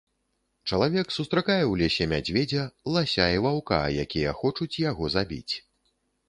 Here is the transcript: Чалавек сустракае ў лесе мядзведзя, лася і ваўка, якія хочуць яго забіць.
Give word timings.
Чалавек 0.69 1.11
сустракае 1.17 1.57
ў 1.57 1.73
лесе 1.81 2.07
мядзведзя, 2.13 2.63
лася 2.95 3.27
і 3.35 3.45
ваўка, 3.47 3.79
якія 4.05 4.35
хочуць 4.41 4.81
яго 4.89 5.13
забіць. 5.19 5.53